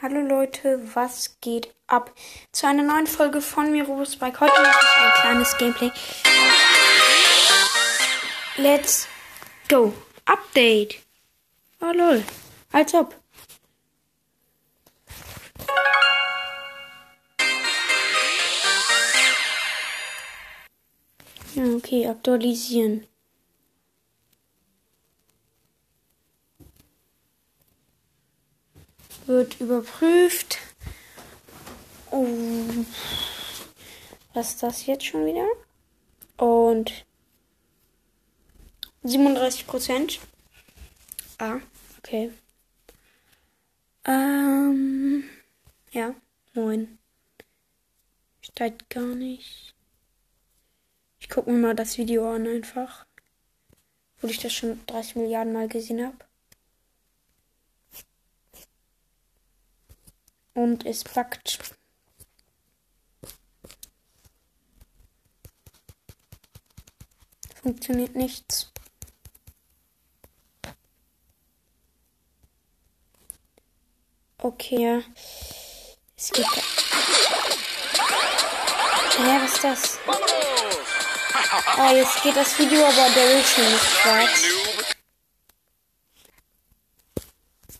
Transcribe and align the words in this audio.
Hallo 0.00 0.20
Leute, 0.20 0.80
was 0.94 1.40
geht 1.40 1.74
ab? 1.88 2.14
Zu 2.52 2.68
einer 2.68 2.84
neuen 2.84 3.08
Folge 3.08 3.40
von 3.40 3.72
mir, 3.72 3.84
Robosbike. 3.84 4.38
Heute 4.38 4.62
mache 4.62 4.78
ich 4.80 5.04
ein 5.04 5.20
kleines 5.22 5.58
Gameplay. 5.58 5.90
Let's 8.58 9.08
go. 9.68 9.92
Update. 10.24 11.00
Oh 11.80 11.90
lol. 11.92 12.22
Als 12.70 12.94
ob. 12.94 13.16
Ja, 21.56 21.64
okay, 21.74 22.06
aktualisieren. 22.06 23.04
Wird 29.28 29.60
überprüft. 29.60 30.56
Oh. 32.10 32.26
Was 34.32 34.48
ist 34.48 34.62
das 34.62 34.86
jetzt 34.86 35.04
schon 35.04 35.26
wieder? 35.26 35.46
Und 36.38 37.04
37 39.02 39.66
Prozent. 39.66 40.20
Ah, 41.36 41.58
okay. 41.98 42.32
Ähm, 44.06 45.24
ja, 45.90 46.14
moin. 46.54 46.98
Steigt 48.40 48.88
gar 48.88 49.14
nicht. 49.14 49.74
Ich 51.20 51.28
gucke 51.28 51.50
mir 51.50 51.58
mal 51.58 51.74
das 51.74 51.98
Video 51.98 52.34
an 52.34 52.46
einfach. 52.46 53.04
Wo 54.22 54.28
ich 54.28 54.38
das 54.38 54.54
schon 54.54 54.80
30 54.86 55.16
Milliarden 55.16 55.52
Mal 55.52 55.68
gesehen 55.68 56.02
habe. 56.02 56.27
Und 60.58 60.84
es 60.84 61.04
packt. 61.04 61.56
Funktioniert 67.62 68.16
nichts. 68.16 68.72
Okay, 74.38 74.82
ja. 74.82 75.02
Es 76.16 76.32
geht. 76.32 76.44
Hä, 79.16 79.40
was 79.40 79.52
ist 79.52 79.62
das? 79.62 79.98
Ah, 81.76 81.92
jetzt 81.92 82.20
geht 82.24 82.34
das 82.34 82.58
Video, 82.58 82.84
aber 82.84 83.10
der 83.14 83.26
Bildschirm 83.32 83.74
ist 83.74 83.90
schwarz. 83.92 84.42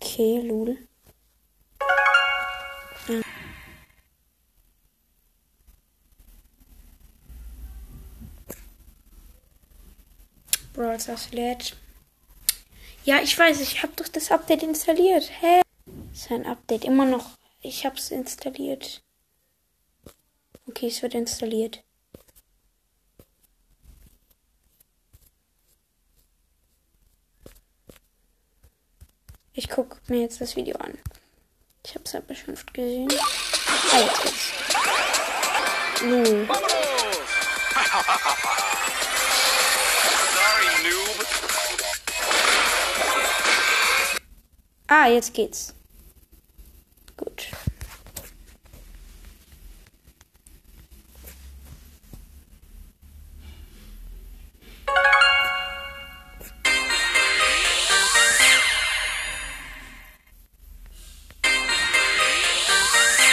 Okay, 0.00 0.40
Lul. 0.40 0.88
Brawl 10.74 11.00
Stars 11.00 11.30
lädt. 11.30 11.76
Ja, 13.04 13.22
ich 13.22 13.38
weiß, 13.38 13.60
ich 13.60 13.82
habe 13.82 13.94
doch 13.96 14.08
das 14.08 14.30
Update 14.30 14.62
installiert. 14.62 15.30
Hä? 15.40 15.62
ist 16.12 16.30
ein 16.30 16.44
Update. 16.46 16.84
Immer 16.84 17.06
noch. 17.06 17.30
Ich 17.60 17.86
habe 17.86 17.96
es 17.96 18.10
installiert. 18.10 19.02
Okay, 20.66 20.88
es 20.88 21.00
wird 21.02 21.14
installiert. 21.14 21.84
Ich 29.52 29.68
gucke 29.68 29.98
mir 30.08 30.22
jetzt 30.22 30.40
das 30.40 30.56
Video 30.56 30.76
an. 30.78 30.98
Ich 31.86 31.94
habe 31.94 32.04
es 32.04 32.14
halt 32.14 32.26
beschimpft 32.26 32.74
gesehen. 32.74 33.08
Ah, 33.92 34.00
jetzt 34.00 34.22
geht's. 34.22 34.52
Lul. 36.02 36.48
Ah, 45.04 45.08
jetzt 45.08 45.34
geht's. 45.34 45.74
Gut. 47.18 47.48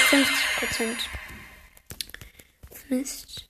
Fünfzig 0.09 0.36
Prozent. 0.58 1.00
Mist. 2.90 3.48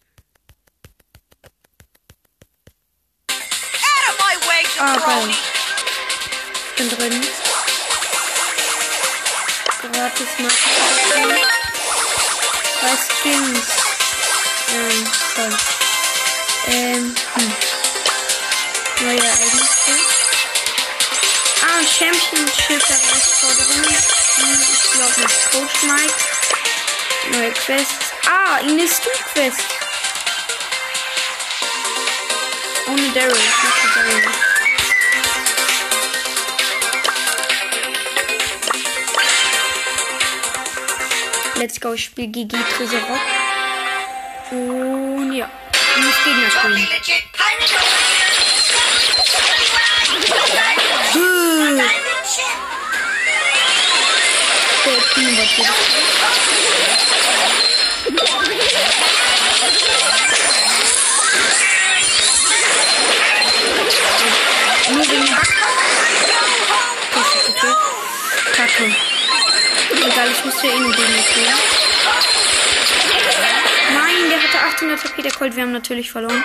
Out 3.31 4.09
of 4.09 4.19
my 4.19 4.35
way, 4.47 4.63
Ah, 4.79 4.93
jabroni! 4.93 5.31
geil. 5.31 5.37
Bin 6.77 6.89
drin. 6.89 7.50
Gratis 9.81 10.27
Marketing. 10.37 11.45
Bei 12.81 12.95
Skins. 12.97 13.67
Ähm, 14.73 15.11
toll. 15.35 15.57
Ähm, 16.67 17.15
hm. 17.35 17.53
Neue 19.01 19.17
Ereignisse. 19.17 19.91
Ah, 21.63 21.81
Championship 21.83 22.81
Herausforderung. 22.89 23.83
Hm, 24.35 24.61
Ich 24.61 24.91
glaube 24.91 25.19
mit 25.19 25.51
Coach 25.51 25.83
Mike. 25.83 26.13
Neue 27.31 27.51
Quest. 27.53 27.91
Ah, 28.27 28.59
Ines 28.59 29.01
Quest. 29.33 29.59
Ohne 32.87 33.09
Daryl. 33.09 33.31
Ich 33.31 33.63
möchte 33.63 33.99
Daryl. 33.99 34.50
Let's 41.61 41.79
go, 41.79 41.93
ich 41.93 42.05
spiele 42.05 42.27
GG 42.27 42.57
Tresorok. 42.75 43.19
Und 44.49 45.31
ja, 45.31 45.47
ich 45.71 46.03
muss 46.03 46.23
Gegner 46.23 46.49
spielen. 46.49 46.87
Hm! 51.13 51.77
Der 54.85 55.01
Teambot 55.13 55.49
hier. 55.55 55.65
Nur 55.65 56.50
Egal, 70.63 70.75
ich 70.75 70.81
muss 70.81 70.85
für 70.85 70.85
ihn 70.85 70.91
Gegner 70.91 71.23
killen. 71.23 71.59
Nein, 73.93 74.29
der 74.29 74.43
hatte 74.43 74.59
800 74.75 75.03
HP, 75.03 75.21
der 75.23 75.31
Colt. 75.31 75.55
Wir 75.55 75.63
haben 75.63 75.71
natürlich 75.71 76.11
verloren. 76.11 76.43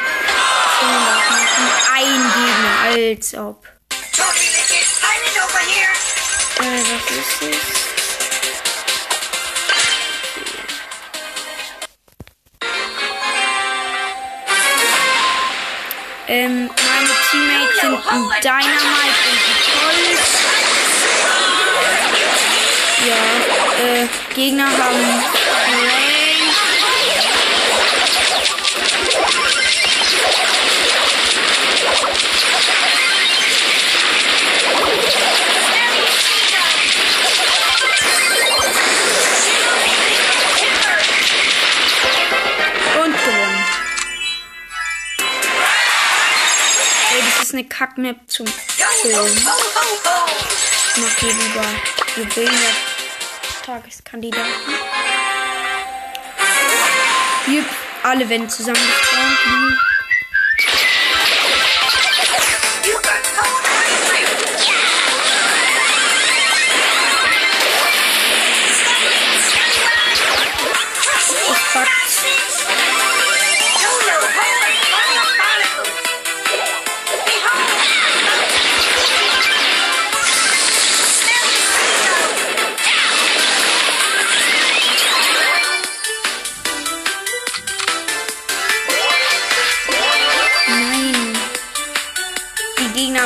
Ein 1.92 2.32
Gegner, 2.34 2.78
als 2.84 3.34
ob. 3.34 3.66
Äh, 6.58 6.62
was 6.62 7.10
ist 7.10 7.42
es? 7.42 7.56
Ähm, 16.28 16.66
meine 16.66 17.08
Teammates 17.30 17.80
sind 17.80 17.94
ein 17.94 18.22
Dynamite 18.42 18.86
und 18.86 18.96
ein 18.96 19.58
Colt. 19.72 20.45
Gegner 24.34 24.66
haben. 24.66 25.24
Eine 47.52 47.64
Kackmap 47.64 48.16
zum! 48.26 48.46
Ich 48.46 48.54
mach 50.96 51.18
hier 51.20 51.32
lieber 51.32 51.64
Juwelen 52.16 52.95
Tageskandidaten. 53.66 54.46
Hier, 57.46 57.64
alle 58.04 58.28
werden 58.28 58.48
zusammengespawnt. 58.48 59.26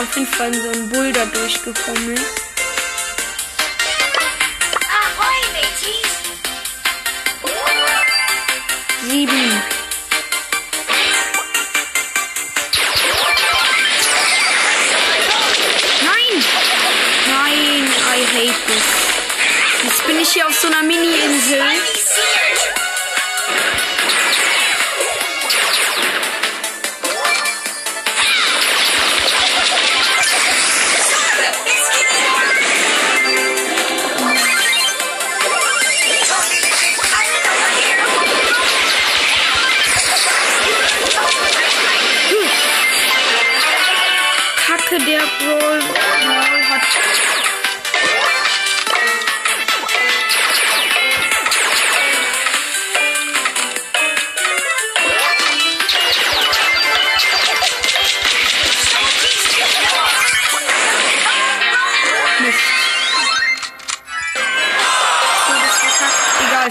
Gegner 0.01 0.07
haben 0.07 0.09
fünf 0.09 0.37
Folgen 0.37 0.63
so 0.63 0.71
ein 0.71 0.89
Bull 0.89 1.13
da 1.13 1.25
durchgekommen. 1.27 2.19
Sieben. 9.07 9.63
Nein! 16.03 16.45
Nein, 17.27 17.89
I 18.07 18.25
hate 18.27 18.55
this. 18.67 18.85
Jetzt 19.83 20.07
bin 20.07 20.21
ich 20.21 20.33
hier 20.33 20.47
auf 20.47 20.59
so 20.59 20.69
einer 20.69 20.83
Mini-Insel. 20.83 21.63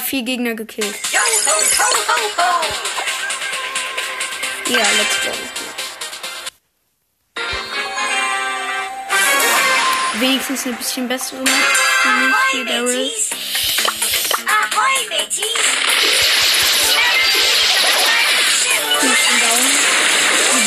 Vier 0.10 0.24
Gegner 0.24 0.56
gekillt. 0.56 0.96
Yo 1.12 1.20
ho 1.20 1.86
ho 2.08 2.18
ho! 2.38 2.52
Ja, 4.68 4.86
let's 4.98 5.18
go. 5.24 5.32
Wenigstens 10.20 10.66
ein 10.66 10.76
bisschen 10.78 11.08
bessere 11.08 11.42
Map 11.42 11.54
hier, 12.52 12.66
Daryl. 12.66 13.12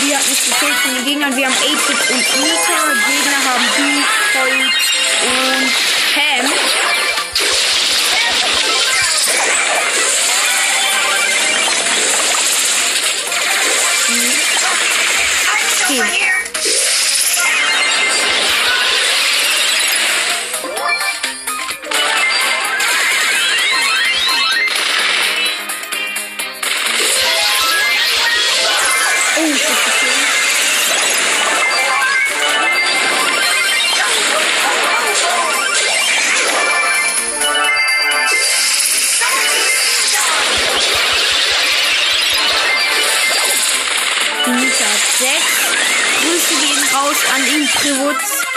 B 0.00 0.16
hat 0.16 0.26
mich 0.28 0.44
gekillt 0.44 0.78
von 0.82 0.94
den 0.94 1.04
Gegnern. 1.04 1.36
Wir 1.36 1.46
haben 1.46 1.54
8-Bit 1.54 2.10
und 2.10 2.24
Nita. 2.42 2.78
Gegner 3.08 3.40
haben 3.44 3.66
B, 3.76 3.78
Colt 4.32 4.72
und 5.26 5.72
Pam. 6.14 6.91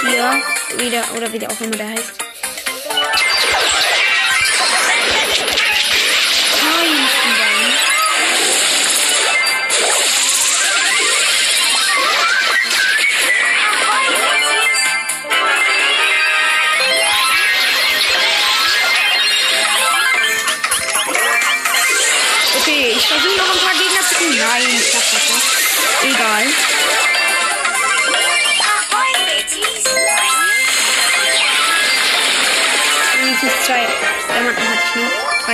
Hier. 0.02 0.44
Wieder, 0.78 1.04
oder 1.16 1.34
wie 1.34 1.40
der 1.40 1.50
auch 1.52 1.60
immer 1.60 1.76
der 1.76 1.90
heißt. 1.90 2.25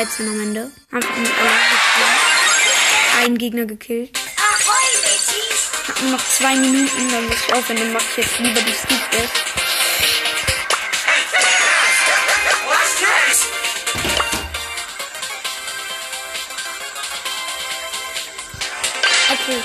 13 0.02 0.28
am 0.28 0.42
Ende. 0.42 0.72
Haben 0.92 1.04
wir 1.04 1.38
alle. 1.38 3.24
Einen 3.24 3.38
Gegner 3.38 3.66
gekillt. 3.66 4.18
Hab 5.88 6.02
nur 6.02 6.12
noch 6.14 6.28
zwei 6.28 6.56
Minuten, 6.56 7.12
dann 7.12 7.28
muss 7.28 7.36
ich 7.36 7.54
aufhören. 7.54 7.78
Dann 7.78 7.94
mach 7.94 8.02
ich 8.02 8.18
jetzt 8.18 8.40
lieber 8.40 8.62
die 8.62 8.72
this? 8.72 8.88
Okay, 19.32 19.62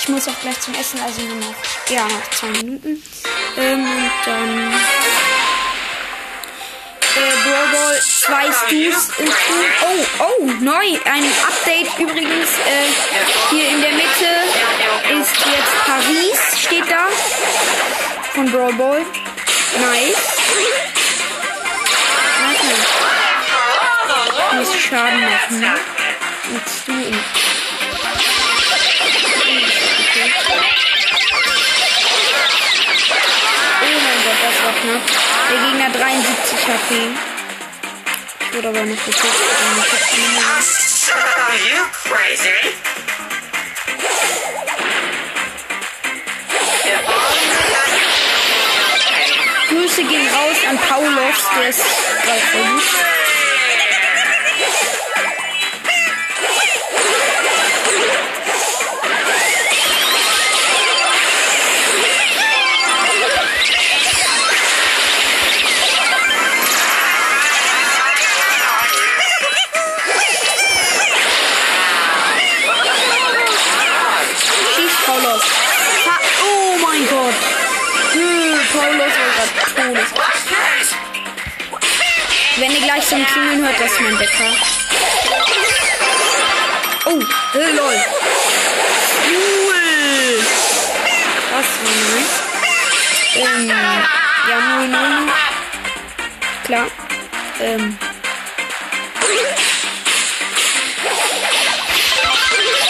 ich 0.00 0.08
muss 0.08 0.28
auch 0.28 0.40
gleich 0.42 0.60
zum 0.60 0.74
Essen, 0.74 1.00
also 1.00 1.22
nur 1.22 1.36
noch, 1.36 1.54
ja, 1.88 2.06
noch 2.06 2.30
zwei 2.30 2.48
Minuten. 2.48 3.02
Ähm, 3.56 3.80
und 3.80 4.10
dann, 4.26 4.74
zwei 8.28 8.46
und 8.46 9.32
oh, 9.82 10.24
oh, 10.24 10.44
neu, 10.60 10.86
ein 11.04 11.24
Update 11.48 11.98
übrigens, 11.98 12.48
äh, 12.58 12.86
hier 13.50 13.68
in 13.70 13.80
der 13.80 13.92
Mitte 13.92 14.30
ist 15.18 15.36
jetzt 15.46 15.74
Paris, 15.86 16.60
steht 16.62 16.90
da, 16.90 17.08
von 18.34 18.50
Brawl 18.52 18.74
Ball. 18.74 19.06
Nice. 19.80 20.36
Ich 24.50 24.58
muss 24.58 24.74
Schaden 24.78 25.20
machen. 25.20 25.60
Mit 26.52 26.62
Stu 26.68 26.92
und 26.92 27.24
Oh 33.80 34.00
mein 34.04 34.20
Gott, 34.24 34.40
das 34.42 34.56
war 34.64 34.74
knapp. 34.82 35.04
Der 35.50 35.58
Gegner 35.64 35.88
73 35.90 36.68
HP. 36.68 37.37
Oder 38.56 38.74
war 38.74 38.84
nicht 38.84 39.04
gekriegt. 39.04 39.34
Are 41.14 41.56
you 41.56 41.84
crazy? 41.92 42.74
Grüße 49.68 50.02
gehen 50.04 50.28
raus 50.28 50.56
an 50.68 50.78
Paulos, 50.78 51.36
der 51.56 51.68
ist 51.68 51.82
bei 52.26 52.60
uns. 52.60 52.82
Gleich 82.88 83.14
ein 83.14 83.26
Klingeln 83.26 83.66
hört, 83.66 83.78
das 83.78 83.92
ist 83.92 84.00
mein 84.00 84.18
Wecker. 84.18 84.50
Oh, 87.04 87.20
äh, 87.58 87.70
lol. 87.72 88.00
Cool. 89.26 90.38
Das 91.50 91.66
war 91.84 91.92
nice. 92.14 92.36
Ähm, 93.34 93.68
ja, 93.68 94.56
0-0. 94.56 95.28
Klar. 96.64 96.86
Ähm. 97.60 97.98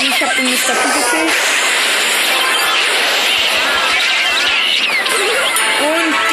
Ich 0.01 0.23
hab 0.23 0.37
den 0.37 0.45
Mr. 0.45 0.75
P 0.75 0.89
gekillt. 0.95 1.33
Und 5.81 6.28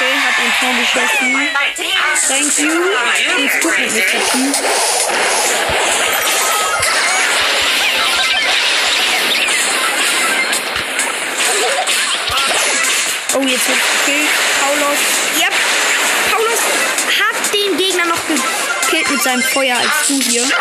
Apple 0.00 0.16
hat 0.24 0.34
ein 0.38 0.52
Tor 0.58 0.72
geschossen. 0.80 1.28
Thank 2.26 2.58
you. 2.58 2.72
Ich 3.36 3.52
guck 3.60 3.78
mit 3.78 3.92
Mr. 3.92 4.00
P. 4.00 4.38
Oh, 13.34 13.42
jetzt 13.42 13.68
wird 13.68 13.78
gekillt. 14.06 14.30
Paulos. 14.60 14.98
Yep. 15.38 15.54
Paulos 16.30 16.60
hat 17.20 17.36
den 17.52 17.76
Gegner 17.76 18.06
noch 18.06 18.26
gekillt 18.26 19.10
mit 19.10 19.22
seinem 19.22 19.42
Feuer 19.42 19.76
als 19.76 20.06
du 20.08 20.14
hier. 20.14 20.46
Noch 20.46 20.56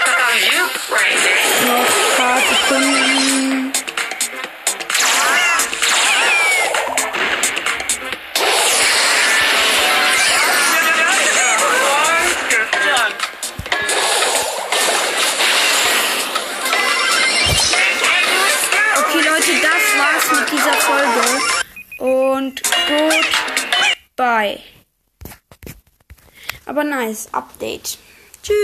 ein 1.78 2.18
paar 2.18 2.42
Sekunden. 2.42 3.69
Aber 26.80 26.88
nice, 26.88 27.28
Update. 27.34 27.98
Tschüss. 28.42 28.56